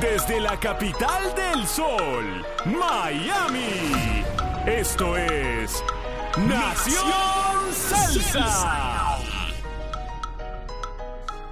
[0.00, 4.24] Desde la capital del sol, Miami.
[4.66, 5.82] Esto es
[6.36, 7.12] Nación
[7.72, 9.18] Salsa.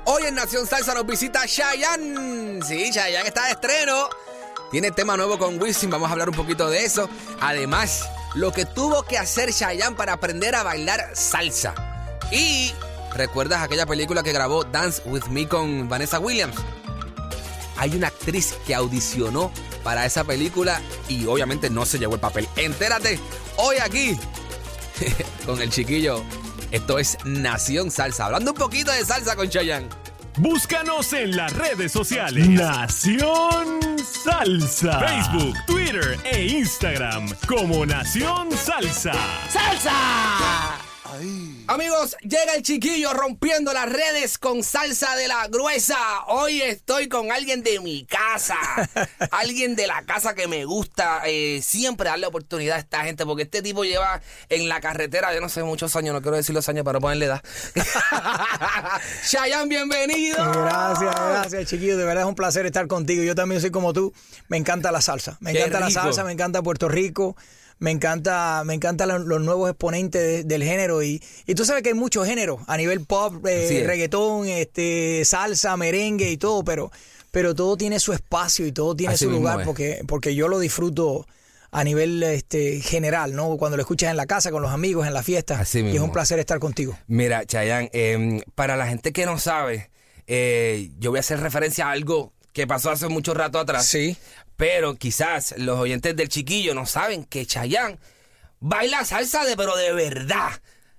[0.04, 2.60] Hoy en Nación Salsa nos visita Chayanne.
[2.62, 4.10] Sí, Chayanne está de estreno.
[4.70, 7.08] Tiene tema nuevo con Wisin, vamos a hablar un poquito de eso.
[7.41, 11.74] Además, lo que tuvo que hacer Chayanne para aprender a bailar salsa.
[12.30, 12.74] Y,
[13.14, 16.56] ¿recuerdas aquella película que grabó Dance With Me con Vanessa Williams?
[17.77, 19.50] Hay una actriz que audicionó
[19.83, 22.48] para esa película y obviamente no se llevó el papel.
[22.56, 23.19] Entérate
[23.56, 24.16] hoy aquí
[25.47, 26.22] con el chiquillo.
[26.70, 28.27] Esto es Nación Salsa.
[28.27, 29.89] Hablando un poquito de salsa con Chayanne.
[30.36, 32.48] Búscanos en las redes sociales.
[32.48, 34.98] Nación Salsa.
[34.98, 39.12] Facebook, Twitter e Instagram como Nación Salsa.
[39.48, 40.83] ¡Salsa!
[41.66, 45.96] Amigos, llega el chiquillo rompiendo las redes con salsa de la gruesa.
[46.26, 48.56] Hoy estoy con alguien de mi casa.
[49.30, 51.22] alguien de la casa que me gusta.
[51.26, 53.24] eh, siempre darle oportunidad a esta gente.
[53.24, 56.14] Porque este tipo lleva en la carretera, yo no sé, muchos años.
[56.14, 57.42] No quiero decir los años para ponerle edad.
[59.24, 60.36] Shayan, bienvenido.
[60.36, 61.97] Gracias, gracias, chiquillo.
[61.97, 63.22] De verdad es un placer estar contigo.
[63.22, 64.12] Yo también soy como tú.
[64.48, 65.36] Me encanta la salsa.
[65.41, 67.36] Me Qué encanta la salsa, me encanta Puerto Rico.
[67.78, 71.02] Me encanta, me encantan los, los nuevos exponentes de- del género.
[71.02, 73.86] Y, y tú sabes que hay muchos géneros a nivel pop, eh, es.
[73.86, 76.90] reggaetón, este, salsa, merengue y todo, pero,
[77.30, 79.66] pero todo tiene su espacio y todo tiene Así su lugar es.
[79.66, 81.26] porque, porque yo lo disfruto
[81.72, 83.56] a nivel este, general, ¿no?
[83.56, 85.58] Cuando lo escuchas en la casa, con los amigos, en la fiesta.
[85.58, 86.96] Así Y es un placer estar contigo.
[87.08, 89.91] Mira, Chayanne, eh, para la gente que no sabe,
[90.28, 93.86] eh, yo voy a hacer referencia a algo que pasó hace mucho rato atrás.
[93.86, 94.16] Sí.
[94.56, 97.98] Pero quizás los oyentes del chiquillo no saben que Chayanne
[98.60, 100.53] baila salsa de pero de verdad.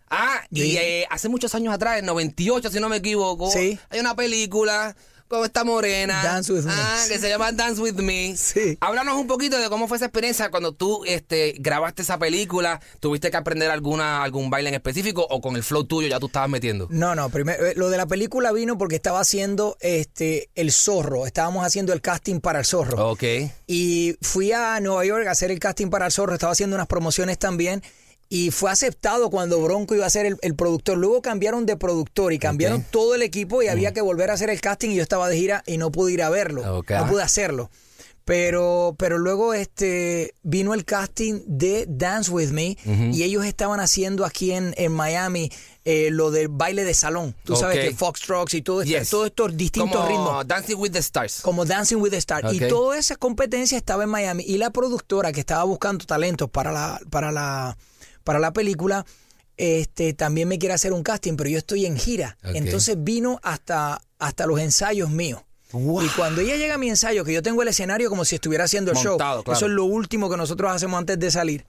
[0.09, 3.79] Ah, y eh, hace muchos años atrás, en 98, si no me equivoco, Sí.
[3.89, 4.95] hay una película
[5.27, 6.23] con esta morena.
[6.23, 6.73] Dance with Me.
[6.73, 8.35] Ah, que se llama Dance with Me.
[8.37, 8.77] Sí.
[8.79, 12.79] Háblanos un poquito de cómo fue esa experiencia cuando tú este, grabaste esa película.
[12.99, 16.27] ¿Tuviste que aprender alguna, algún baile en específico o con el flow tuyo ya tú
[16.27, 16.87] estabas metiendo?
[16.91, 21.25] No, no, primero, eh, lo de la película vino porque estaba haciendo este el zorro,
[21.25, 23.09] estábamos haciendo el casting para el zorro.
[23.09, 23.23] Ok.
[23.67, 26.87] Y fui a Nueva York a hacer el casting para el zorro, estaba haciendo unas
[26.87, 27.81] promociones también.
[28.27, 30.97] Y fue aceptado cuando Bronco iba a ser el, el productor.
[30.97, 34.49] Luego cambiaron de productor y cambiaron todo el equipo y había que volver a hacer
[34.49, 36.63] el casting y yo estaba de gira y no pude ir a verlo.
[37.05, 37.69] No pude hacerlo.
[38.23, 42.75] Pero, pero luego este vino el casting de Dance With Me
[43.13, 45.51] y ellos estaban haciendo aquí en, en Miami
[45.83, 47.35] eh, lo del baile de salón.
[47.43, 49.11] Tú sabes que Foxtrots y todo este- Yes.
[49.11, 51.41] todos estos distintos Como ritmos Dancing with the Stars.
[51.41, 52.51] como Dancing with the Stars.
[52.51, 54.43] Y toda esa competencia estaba en Miami.
[54.47, 57.77] Y la productora que estaba buscando talentos para la, para la,
[58.25, 59.05] para la película,
[59.55, 62.37] este, también me quiere hacer un casting, pero yo estoy en gira.
[62.43, 65.41] Entonces vino hasta, hasta los ensayos míos.
[65.71, 68.63] Y cuando ella llega a mi ensayo, que yo tengo el escenario como si estuviera
[68.63, 69.57] haciendo el Montado, show, claro.
[69.57, 71.65] eso es lo último que nosotros hacemos antes de salir.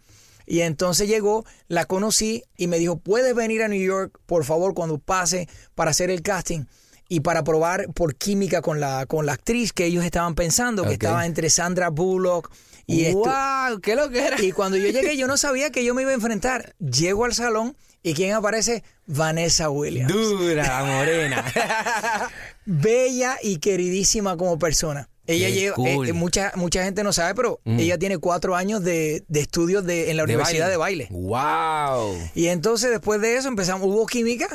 [0.47, 4.75] Y entonces llegó, la conocí y me dijo, puedes venir a New York, por favor,
[4.75, 6.67] cuando pase para hacer el casting
[7.09, 10.95] y para probar por química con la, con la actriz que ellos estaban pensando, que
[10.95, 12.51] estaba entre Sandra Bullock
[12.87, 13.13] y.
[13.13, 13.81] ¡Wow!
[13.83, 14.41] ¿Qué lo que era?
[14.41, 16.75] Y cuando yo llegué, yo no sabía que yo me iba a enfrentar.
[16.79, 18.85] Llego al salón y ¿quién aparece?
[19.07, 20.13] Vanessa Williams.
[20.13, 21.45] Dura, morena.
[22.65, 25.09] Bella y queridísima como persona.
[25.27, 26.07] Ella Qué lleva, cool.
[26.07, 29.85] eh, eh, mucha, mucha gente no sabe, pero ella tiene cuatro años de, de estudios
[29.85, 31.09] de, en la Universidad de Baile.
[31.11, 32.17] ¡Wow!
[32.35, 34.49] Y entonces después de eso empezamos, hubo química.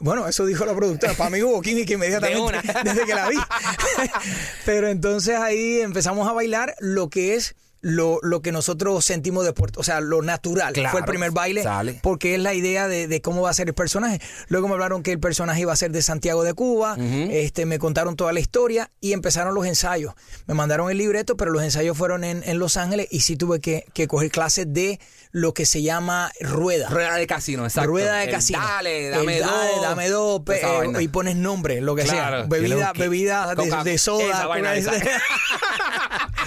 [0.00, 1.14] Bueno, eso dijo la productora.
[1.14, 3.36] Para mí hubo química inmediatamente desde que la vi.
[4.64, 9.52] Pero entonces ahí empezamos a bailar lo que es lo, lo que nosotros sentimos de
[9.52, 10.72] Puerto, o sea, lo natural.
[10.74, 11.98] Claro, Fue el primer baile sale.
[12.02, 14.20] porque es la idea de, de cómo va a ser el personaje.
[14.48, 17.78] Luego me hablaron que el personaje iba a ser de Santiago de Cuba, este, me
[17.78, 20.14] contaron toda la historia y empezaron los ensayos.
[20.46, 23.60] Me mandaron el libreto, pero los ensayos fueron en, en Los Ángeles y sí tuve
[23.60, 25.00] que, que coger clases de
[25.32, 26.88] lo que se llama rueda.
[26.90, 27.88] Rueda de casino, exacto.
[27.88, 28.58] Rueda de El casino.
[28.58, 29.50] Dale, El dame dos.
[29.50, 32.42] dale, dame dos, pe- eh, y pones nombre, lo que Claro, sea.
[32.42, 34.24] que Bebida, que- bebida de, de soda.
[34.24, 34.92] esa vaina, tú- esa.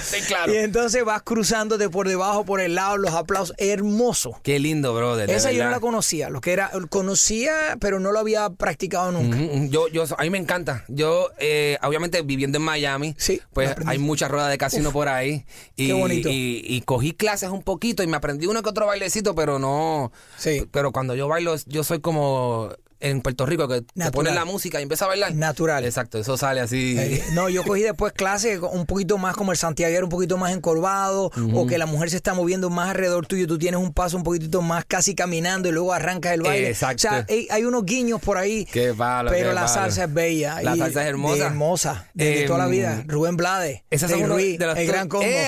[0.01, 0.53] Sí, claro.
[0.53, 3.55] Y entonces vas cruzándote por debajo, por el lado, los aplausos.
[3.57, 4.39] Hermoso.
[4.43, 5.29] Qué lindo, brother.
[5.29, 6.29] Esa yo no la conocía.
[6.29, 9.37] Lo que era, conocía, pero no lo había practicado nunca.
[9.37, 9.67] Ujú.
[9.69, 10.83] Yo, yo, a mí me encanta.
[10.87, 15.45] Yo, eh, obviamente, viviendo en Miami, Sí, pues hay muchas ruedas de casino por ahí.
[15.75, 16.29] Y, qué bonito.
[16.29, 20.11] Y, y cogí clases un poquito y me aprendí uno que otro bailecito, pero no.
[20.37, 20.67] Sí.
[20.71, 22.69] Pero cuando yo bailo, yo soy como
[23.03, 25.33] en Puerto Rico, que te pones la música y empieza a bailar.
[25.35, 25.83] Natural.
[25.85, 26.95] Exacto, eso sale así.
[26.97, 30.51] Eh, no, yo cogí después clases un poquito más como el santiaguero, un poquito más
[30.53, 34.17] encorvado, o que la mujer se está moviendo más alrededor tuyo, tú tienes un paso
[34.17, 36.69] un poquitito más casi caminando y luego arrancas el baile.
[36.69, 37.07] Exacto.
[37.07, 38.65] O sea, hay, hay unos guiños por ahí.
[38.65, 40.61] Qué palo, Pero qué la salsa es bella.
[40.61, 41.35] La y salsa es hermosa.
[41.35, 42.07] de hermosa.
[42.13, 43.03] Desde Em, toda la vida.
[43.05, 43.81] Rubén Blades.
[43.89, 45.25] Esas son Rey uno Ruiz, de los el gran combo.
[45.25, 45.47] ¡Eh,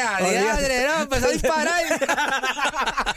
[0.87, 1.03] no!
[1.03, 1.83] Empezó a disparar.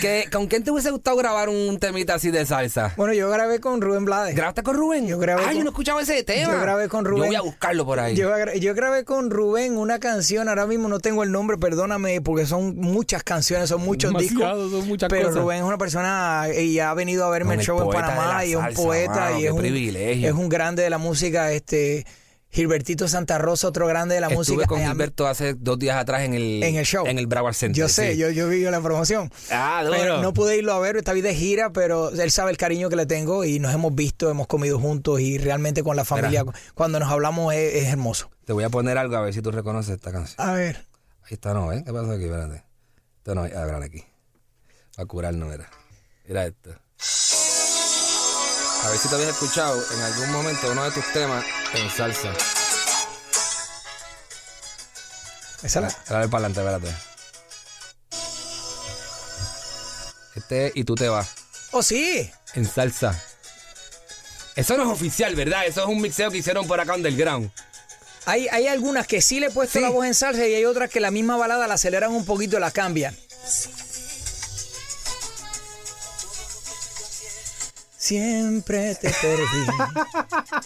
[0.00, 2.92] ¿Qué- ¿Con quién te hubiese gustado grabar un temita así de salsa?
[2.96, 4.34] Bueno, yo grabé con Rubén Blades.
[4.34, 5.06] ¿Grabaste con Rubén?
[5.06, 6.52] Yo grabé Ay, con- yo no escuchaba ese tema.
[6.52, 7.22] Yo grabé con Rubén.
[7.22, 8.14] Yo voy a buscarlo por ahí.
[8.16, 12.20] Yo, gra- yo grabé con Rubén una canción, ahora mismo no tengo el nombre, perdóname,
[12.20, 14.80] porque son muchas canciones, son muchos Demasiado, discos.
[14.80, 15.42] son muchas pero cosas.
[15.42, 18.50] Rubén es una persona y ha venido a verme No, el show en Panamá y
[18.52, 20.28] es un poeta y es un, privilegio.
[20.28, 22.04] es un grande de la música, este
[22.52, 24.66] Gilbertito Santa Rosa, otro grande de la Estuve música.
[24.66, 27.06] con Eh, Gilberto hace dos días atrás en el, En el show.
[27.06, 27.80] En el Broward Center.
[27.80, 28.18] Yo sé, sí.
[28.18, 29.32] yo, yo vi la promoción.
[29.50, 29.96] Ah, duro.
[29.98, 32.96] Pero no pude irlo a ver, está de gira, pero él sabe el cariño que
[32.96, 36.44] le tengo y nos hemos visto, hemos comido juntos y realmente con la familia,
[36.74, 38.30] cuando nos hablamos es, es hermoso.
[38.44, 40.46] Te voy a poner algo a ver si tú reconoces esta canción.
[40.46, 40.76] A ver.
[41.24, 41.82] Ahí está, no, ¿eh?
[41.86, 42.24] ¿Qué pasa aquí?
[42.24, 42.64] Espérate.
[43.18, 44.04] Esto no, a ver, aquí.
[44.98, 45.70] A curarnos, mira.
[46.28, 46.70] Mira esto.
[48.84, 51.44] A ver si te habías escuchado en algún momento uno de tus temas
[51.74, 52.32] en salsa.
[55.62, 56.96] Esa la- A ver para adelante, espérate.
[60.34, 61.28] Este es y tú te vas.
[61.70, 62.30] Oh, sí.
[62.54, 63.20] En salsa.
[64.56, 65.64] Eso no es oficial, ¿verdad?
[65.66, 67.50] Eso es un mixeo que hicieron por acá underground.
[68.26, 69.82] Hay, hay algunas que sí le he puesto Sí.
[69.84, 72.56] la voz en salsa y hay otras que la misma balada la aceleran un poquito
[72.56, 73.16] y la cambian.
[78.12, 79.66] Siempre te perdí.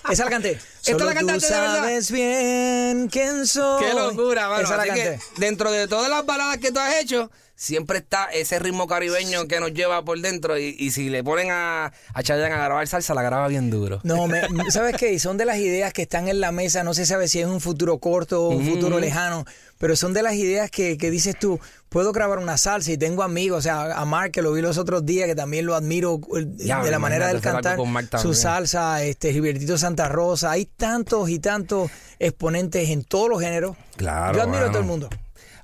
[0.10, 0.58] Esa la canté.
[0.84, 3.84] ¿Esta la cantaste tú sabes bien quién soy.
[3.84, 4.62] ¡Qué locura, mano!
[4.62, 5.20] Esa la canté.
[5.36, 9.58] dentro de todas las baladas que tú has hecho, siempre está ese ritmo caribeño que
[9.60, 10.58] nos lleva por dentro.
[10.58, 14.00] Y, y si le ponen a, a Chayanne a grabar salsa, la graba bien duro.
[14.04, 15.18] No, me- ¿sabes qué?
[15.18, 16.84] Son de las ideas que están en la mesa.
[16.84, 19.44] No se sabe si es un futuro corto o un futuro lejano,
[19.78, 21.58] pero son de las ideas que, que dices tú,
[21.88, 24.76] puedo grabar una salsa y tengo amigos, o sea, a Mark que lo vi los
[24.78, 26.20] otros días, que también lo admiro
[26.56, 30.50] Ya, de la manera del cantar, con Mark su salsa, este Gilbertito Santa Rosa.
[30.50, 33.76] Hay tantos y tantos exponentes en todos los géneros.
[33.96, 35.08] Claro, Yo admiro a todo el mundo.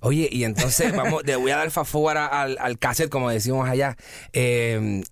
[0.01, 3.31] Oye, y entonces vamos, le voy a dar fast forward a- al, al cassette, como
[3.31, 3.97] decimos allá.
[4.33, 5.03] Eh,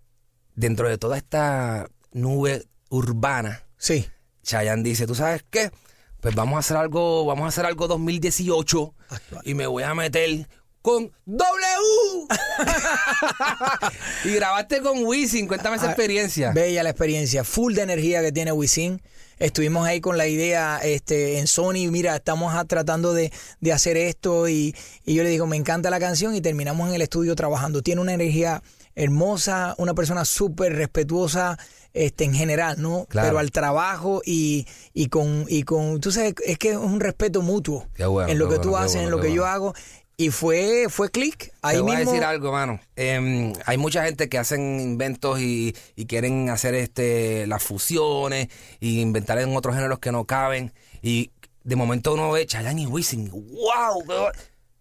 [0.54, 4.06] dentro de toda esta nube urbana, Sí.
[4.42, 5.70] Chayanne dice, ¿tú sabes qué?
[6.20, 9.42] Pues vamos a hacer algo, vamos a hacer algo 2018 Actual.
[9.44, 10.48] y me voy a meter
[10.82, 12.26] con W.
[14.24, 16.52] y grabaste con Wisin, cuéntame esa Ah, experiencia.
[16.52, 19.00] Bella la experiencia, full de energía que tiene Wisin.
[19.40, 24.48] Estuvimos ahí con la idea este, en Sony, mira, estamos tratando de, de hacer esto
[24.50, 24.76] y,
[25.06, 27.80] y yo le digo, me encanta la canción y terminamos en el estudio trabajando.
[27.80, 28.62] Tiene una energía
[28.94, 31.58] hermosa, una persona súper respetuosa
[31.94, 33.06] este, en general, ¿no?
[33.08, 33.28] Claro.
[33.28, 37.40] Pero al trabajo y, y, con, y con, tú sabes, es que es un respeto
[37.40, 39.74] mutuo bueno, en lo que tú bueno, haces, en lo que yo hago.
[40.20, 41.50] Y fue, fue clic.
[41.62, 42.10] Ahí Te voy mismo.
[42.10, 42.78] a decir algo, mano.
[42.94, 48.48] Eh, hay mucha gente que hacen inventos y, y quieren hacer este las fusiones
[48.80, 50.74] y inventar en otros géneros que no caben.
[51.00, 51.30] Y
[51.64, 53.30] de momento uno ve Chayanne y Wisin.
[53.30, 54.02] ¡Wow!
[54.06, 54.32] qué bu-".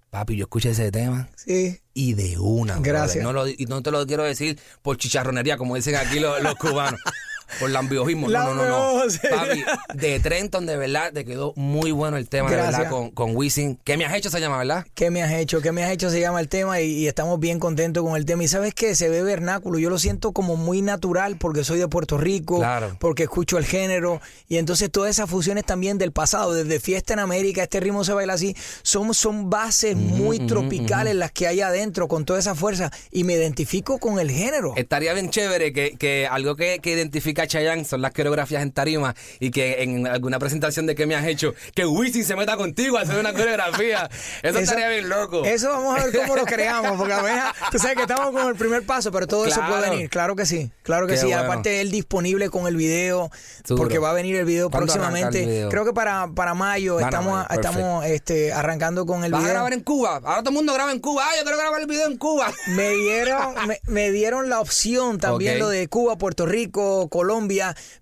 [0.10, 1.79] Papi, yo escuché ese tema Sí.
[1.93, 2.74] y de una.
[2.74, 2.91] brother.
[2.93, 3.24] Gracias.
[3.24, 6.55] No lo- y no te lo quiero decir por chicharronería, como dicen aquí los, los
[6.55, 7.00] cubanos.
[7.60, 8.29] Por lambiojismo.
[8.29, 9.12] No, no, no, no.
[9.29, 9.63] Papi,
[9.96, 13.79] de Trenton, de verdad, te quedó muy bueno el tema, de verdad, con, con Wisin.
[13.84, 14.29] ¿Qué me has hecho?
[14.29, 14.86] Se llama, ¿verdad?
[14.94, 15.62] ¿Qué me has hecho?
[15.62, 16.10] ¿Qué me has hecho?
[16.10, 18.44] Se llama el tema y, y estamos bien contentos con el tema.
[18.44, 18.96] Y sabes qué?
[18.96, 19.79] Se ve vernáculo.
[19.79, 22.96] Yo lo siento como muy natural porque soy de Puerto Rico, Claro.
[23.00, 24.22] porque escucho el género.
[24.48, 28.13] Y entonces todas esas fusiones también del pasado, desde Fiesta en América, este ritmo se
[28.13, 32.91] baila así, son, son bases muy tropicales las que hay adentro con toda esa fuerza.
[33.12, 34.74] Y me identifico con el género.
[34.75, 38.72] Estaría bien chévere que, que algo que, que identifica a Chayanne son las coreografías en
[38.72, 42.58] tarima y que en alguna presentación de que me has hecho, que Wisin se meta
[42.58, 44.10] contigo a hacer una coreografía.
[44.43, 45.43] Eso, estaría bien loco.
[45.46, 48.48] Eso vamos a ver cómo lo creamos, porque a veces, tú sabes que estamos con
[48.48, 51.27] el primer paso, pero todo eso puede venir, claro que sí, claro que Qué sí.
[51.27, 51.43] bueno.
[51.43, 53.29] Aparte él disponible con el video,
[53.63, 53.84] Seguro.
[53.84, 55.43] porque va a venir el video ¿Cuándo arranca próximamente.
[55.43, 55.69] el video?
[55.69, 59.53] Creo que para, para mayo estamos, mayo, estamos este, arrancando con el ¿Vas a video.
[59.53, 60.15] grabar en Cuba?
[60.24, 61.24] Ahora todo el mundo graba en Cuba.
[61.25, 62.51] Ah, yo quiero grabar el video en Cuba.
[62.67, 67.28] Me dieron, me, me dieron la opción también lo de Cuba, Puerto Rico, Colombia,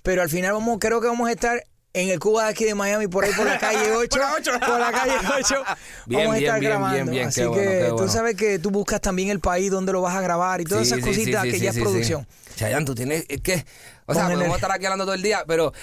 [0.03, 2.75] pero al final vamos, creo que vamos a estar en el Cuba de aquí de
[2.75, 4.19] Miami, por ahí por la calle 8.
[4.59, 5.63] Por la calle 8.
[6.05, 6.95] Bien, vamos a estar bien, grabando.
[6.95, 8.11] bien, bien, Así bueno, que qué tú bueno.
[8.11, 10.93] sabes que tú buscas también el país donde lo vas a grabar y todas Sí,
[10.93, 12.27] esas sí, cositas sí, que ya es producción.
[12.55, 13.65] Chayanne, tú tienes, es que,
[14.05, 15.73] o sea, podemos estar aquí hablando todo el día, pero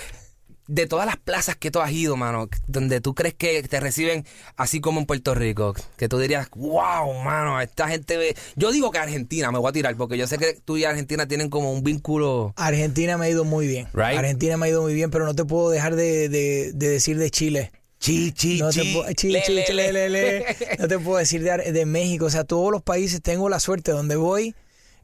[0.66, 4.25] de todas las plazas que tú has ido, mano, donde tú crees que te reciben
[4.56, 8.37] así como en Puerto Rico, que tú dirías, wow, mano, esta gente ve...
[8.56, 11.26] Yo digo que Argentina me voy a tirar, porque yo sé que tú y Argentina
[11.28, 12.52] tienen como un vínculo...
[12.56, 13.88] Argentina me ha ido muy bien.
[13.92, 14.18] Right.
[14.18, 17.18] Argentina me ha ido muy bien, pero no te puedo dejar de, de- de decir
[17.18, 17.71] de Chile.
[17.99, 20.76] Chi, chi, No te chi, puedo, chi, le, chi.
[20.78, 22.26] No te puedo decir de, de México.
[22.26, 23.92] O sea, todos los países tengo la suerte.
[23.92, 24.54] Donde voy,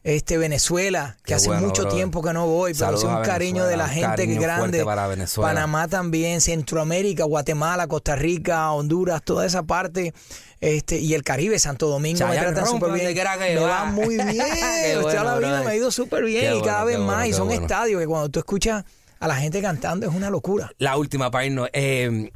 [0.03, 3.67] este Venezuela, que Qué hace bueno, mucho tiempo que no voy, pero es un cariño
[3.67, 4.83] de la gente que grande.
[4.85, 5.49] para Venezuela.
[5.53, 10.15] Panamá también, Centroamérica, Guatemala, Costa Rica, Honduras, toda esa parte.
[10.61, 13.15] Este, y el Caribe, Santo Domingo, me Chayanne tratan rompe súper bien.
[13.15, 13.69] que Me va.
[13.69, 14.99] va muy bien.
[14.99, 17.27] Usted la vida me ha ido súper bien Qué y cada bueno, vez más.
[17.29, 18.85] y son estadios que cuando tú escuchas
[19.19, 20.71] a la gente cantando es una locura.
[20.79, 21.67] La última, Paino.
[21.73, 22.31] Eh,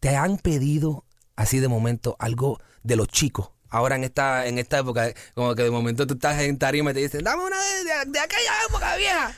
[0.00, 1.04] ¿Te han pedido
[1.36, 3.50] así de momento algo de los chicos?
[3.70, 6.94] Ahora en esta, en esta época, como que de momento tú estás en tarima y
[6.94, 9.36] te dicen, dame una de, de- de aquella época vieja.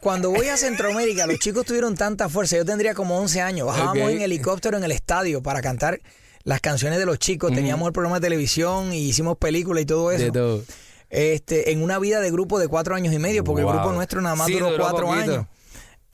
[0.00, 2.56] Cuando voy a Centroamérica, los chicos tuvieron tanta fuerza.
[2.56, 3.66] Yo tendría como 11 años.
[3.66, 4.10] Bajábamos Ok.
[4.10, 6.00] en helicóptero en el estadio para cantar
[6.44, 7.52] las canciones de los chicos.
[7.52, 10.30] Teníamos el programa de televisión y hicimos películas y todo eso.
[10.32, 10.62] todo.
[11.10, 13.72] Este, en una vida de grupo de cuatro años y medio, porque Wow.
[13.72, 15.32] el grupo nuestro nada más Sí, duró duró cuatro poquito.
[15.32, 15.46] años.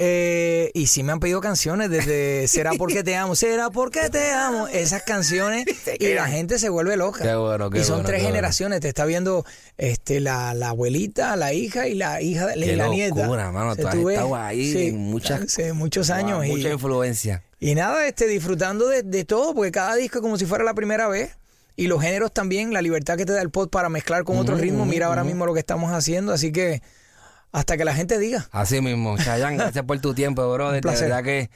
[0.04, 4.32] Eh, y sí me han pedido canciones desde Será porque te amo, Será porque te
[4.32, 5.64] amo, esas canciones
[6.00, 7.22] y la gente se vuelve loca.
[7.22, 8.34] Qué bueno, qué y son bueno, tres bueno.
[8.34, 9.46] generaciones, te está viendo
[9.78, 13.22] este la, la abuelita, la hija y la hija y la nieta.
[13.22, 13.76] locura, mano.
[13.76, 17.44] Tú has ves, ahí sí, en muchas, sí, muchos años Wow, y, mucha influencia.
[17.60, 20.74] y nada, este disfrutando de, de todo, porque cada disco es como si fuera la
[20.74, 21.36] primera vez.
[21.76, 24.60] Y los géneros también, la libertad que te da el pod para mezclar con otros
[24.60, 24.86] ritmos.
[24.88, 26.82] Mira ahora mismo lo que estamos haciendo, así que
[27.52, 28.48] hasta que la gente diga.
[28.50, 30.82] Así mismo, Chayanne, gracias por tu tiempo, brother.
[30.82, 31.50] De verdad que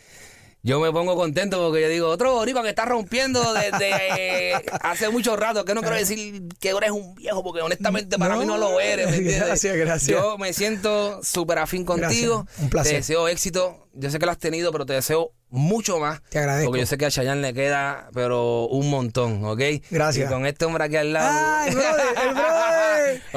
[0.62, 5.36] yo me pongo contento porque yo digo, otro boricua que está rompiendo desde hace mucho
[5.36, 8.58] rato, que no quiero decir que eres un viejo, porque honestamente para No, mí no
[8.58, 9.16] lo eres.
[9.38, 10.08] gracias, gracias.
[10.08, 12.44] Yo me siento súper afín contigo.
[12.46, 12.92] Gracias, un placer.
[12.92, 13.86] Te deseo éxito.
[13.98, 16.20] Yo sé que lo has tenido, pero te deseo mucho más.
[16.28, 16.70] Te agradezco.
[16.70, 19.60] Porque yo sé que a Chayanne le queda, pero un montón, ¿ok?
[19.90, 20.28] Gracias.
[20.28, 21.30] Y con este hombre aquí al lado.
[21.32, 22.06] ¡Ay, brother!
[22.26, 22.65] ¡El brother!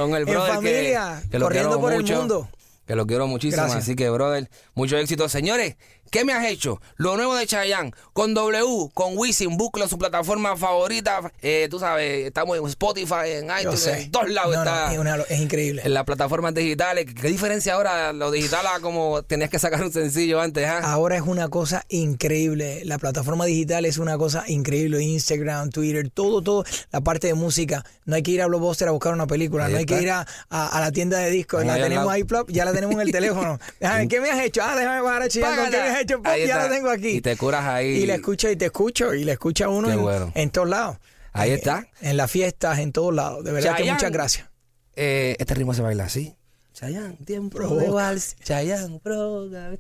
[0.02, 2.50] Con el En brother que- familia, que, lo corriendo por el mucho, mundo.
[2.88, 3.62] Que lo quiero muchísimo.
[3.64, 3.84] Gracias.
[3.84, 5.30] Así que, brother, mucho éxito.
[5.30, 5.76] Señores,
[6.10, 6.82] ¿qué me has hecho?
[6.98, 11.32] Lo nuevo de Chayanne, con W, con Wisin, búsquelo su plataforma favorita.
[11.42, 14.94] Eh, tú sabes, estamos en Spotify, en iTunes, en todos lados No, no, está.
[14.94, 15.82] es, una- es increíble.
[15.86, 17.06] En las plataformas digitales.
[17.14, 20.68] ¿Qué diferencia ahora lo digital a como tenías que sacar un sencillo antes?
[20.68, 20.80] ah?
[20.84, 22.82] Ahora es una cosa increíble.
[22.86, 25.02] La plataforma digital es una cosa increíble.
[25.02, 26.66] Instagram, Twitter, todo, todo.
[26.92, 27.86] La parte de música.
[28.06, 29.66] No hay que ir a Blockbuster a buscar una película.
[29.66, 29.96] Ahí no hay está.
[29.98, 31.64] que ir a, a- a la tienda de discos.
[31.66, 33.60] La tenemos ahí, plop, ya la tenemos en el teléfono.
[33.80, 34.62] Déjame, ¿Qué me has hecho?
[34.64, 36.48] Ah, déjame bajar a chillar con ¿Qué me has hecho?
[36.48, 36.64] Ya está.
[36.64, 37.10] la tengo aquí.
[37.10, 37.88] Y te curas ahí.
[37.90, 39.14] Y la escucha y te escucho.
[39.14, 40.32] Y la escucha uno Qué en, bueno.
[40.36, 40.98] en todos lados.
[41.34, 41.88] Ahí En- está.
[42.02, 43.44] En las fiestas, en todos lados.
[43.44, 44.50] De verdad que muchas gracias.
[44.96, 46.36] Eh, este ritmo se baila así.
[46.74, 48.36] Chayanne, tiempo de vals.
[48.42, 49.72] Chayanne, provoca.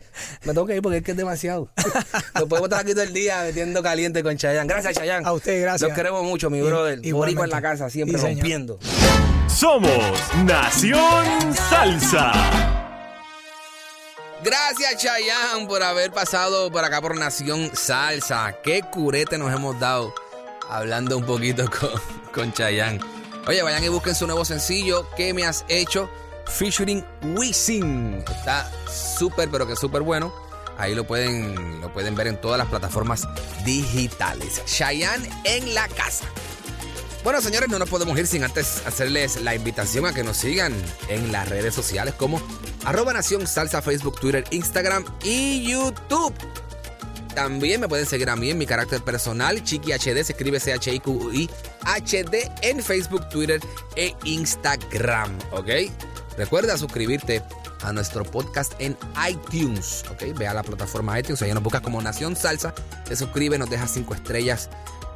[0.43, 1.71] Me tengo que ir porque es que es demasiado.
[2.35, 4.67] Lo podemos estar aquí todo el día metiendo caliente con Chayanne.
[4.67, 5.25] Gracias, Chayanne.
[5.25, 5.87] A usted, gracias.
[5.89, 6.97] Los queremos mucho, mi brother.
[6.97, 7.43] Boricua igualmente.
[7.45, 8.79] en la casa, siempre Sí, rompiendo.
[9.47, 9.91] Somos
[10.45, 12.78] Nación Salsa.
[14.43, 18.55] Gracias, Chayanne, por haber pasado por acá por Nación Salsa.
[18.63, 20.13] Qué curete nos hemos dado
[20.69, 21.91] hablando un poquito con,
[22.33, 22.99] con Chayanne.
[23.47, 26.09] Oye, vayan y busquen su nuevo sencillo, ¿Qué me has hecho?
[26.45, 27.05] Featuring
[27.35, 28.23] Wisin.
[28.29, 30.33] Está súper, pero que súper bueno.
[30.77, 33.27] Ahí lo pueden, lo pueden ver en todas las plataformas
[33.65, 34.63] digitales.
[34.65, 36.25] Chayanne en la casa.
[37.23, 40.73] Bueno, señores, no nos podemos ir sin antes hacerles la invitación a que nos sigan
[41.09, 42.41] en las redes sociales como
[42.85, 46.33] arroba Nación Salsa, Facebook, Twitter, Instagram y YouTube.
[47.35, 51.49] También me pueden seguir a mí en mi carácter personal, Chiqui HD, se escribe C-H-I-Q-I
[51.83, 53.59] HD en Facebook, Twitter
[53.97, 55.69] e Instagram, ¿ok?
[56.37, 57.43] Recuerda suscribirte
[57.81, 58.97] a nuestro podcast en
[59.29, 60.37] iTunes, ¿ok?
[60.37, 62.73] Ve a la plataforma iTunes, ahí nos buscas como Nación Salsa,
[63.05, 64.69] te suscribe, nos deja cinco estrellas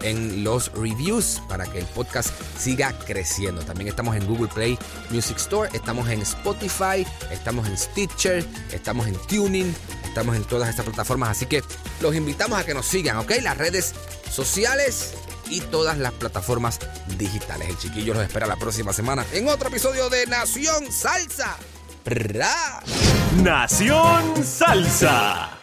[0.04, 3.62] en los reviews para que el podcast siga creciendo.
[3.64, 4.78] También estamos en Google Play
[5.10, 9.74] Music Store, estamos en Spotify, estamos en Stitcher, estamos en Tuning,
[10.06, 11.30] estamos en todas estas plataformas.
[11.30, 11.64] Así que
[12.02, 13.32] los invitamos a que nos sigan, ¿ok?
[13.42, 13.94] Las redes
[14.30, 15.14] sociales
[15.50, 16.80] y todas las plataformas
[17.18, 17.70] digitales.
[17.70, 21.58] El chiquillo los espera la próxima semana en otro episodio de Nación Salsa.
[22.06, 22.84] ¡Ra!
[23.42, 25.63] Nación Salsa.